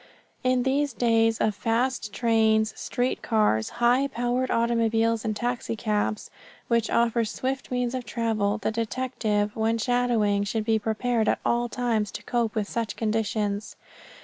In 0.43 0.63
these 0.63 0.93
days 0.93 1.37
of 1.37 1.53
fast 1.53 2.11
trains, 2.11 2.73
street 2.75 3.21
cars, 3.21 3.69
high 3.77 4.07
powered 4.07 4.49
automobiles 4.49 5.23
and 5.23 5.35
taxicabs, 5.35 6.31
which 6.67 6.89
offer 6.89 7.23
swift 7.23 7.69
means 7.69 7.93
of 7.93 8.03
travel, 8.03 8.57
the 8.57 8.71
detective 8.71 9.55
when 9.55 9.77
shadowing 9.77 10.43
should 10.43 10.65
be 10.65 10.79
prepared 10.79 11.27
at 11.29 11.37
all 11.45 11.69
times 11.69 12.09
to 12.13 12.23
cope 12.23 12.55
with 12.55 12.67
such 12.67 12.95
conditions. 12.95 13.75